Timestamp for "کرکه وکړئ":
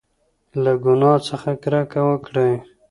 1.63-2.53